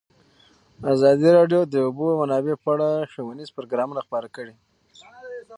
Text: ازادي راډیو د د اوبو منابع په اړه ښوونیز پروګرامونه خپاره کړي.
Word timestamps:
ازادي 0.93 1.29
راډیو 1.37 1.61
د 1.65 1.69
د 1.73 1.75
اوبو 1.87 2.07
منابع 2.21 2.55
په 2.63 2.69
اړه 2.73 2.89
ښوونیز 3.11 3.49
پروګرامونه 3.57 4.01
خپاره 4.07 4.27
کړي. 4.35 4.55